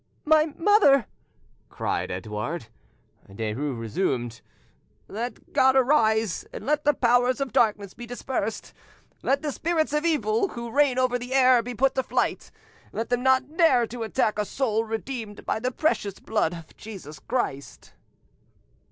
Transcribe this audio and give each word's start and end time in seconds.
My 0.35 0.47
mother!" 0.57 1.05
cried 1.69 2.09
Edouard. 2.09 2.69
Derues 3.29 3.79
resumed— 3.79 4.41
"Let 5.07 5.53
God 5.53 5.75
arise, 5.75 6.43
and 6.51 6.65
let 6.65 6.85
the 6.85 6.95
Powers 6.95 7.39
of 7.39 7.53
Darkness 7.53 7.93
be 7.93 8.07
dispersed! 8.07 8.73
let 9.21 9.43
the 9.43 9.51
Spirits 9.51 9.93
of 9.93 10.03
Evil, 10.03 10.47
who 10.47 10.71
reign 10.71 10.97
over 10.97 11.19
the 11.19 11.35
air, 11.35 11.61
be 11.61 11.75
put 11.75 11.93
to 11.93 12.01
flight; 12.01 12.49
let 12.91 13.09
them 13.09 13.21
not 13.21 13.57
dare 13.57 13.85
to 13.85 14.01
attack 14.01 14.39
a 14.39 14.45
soul 14.45 14.85
redeemed 14.85 15.45
by 15.45 15.59
the 15.59 15.71
precious 15.71 16.19
blood 16.19 16.55
of 16.55 16.75
Jesus 16.77 17.19
Christ." 17.19 17.93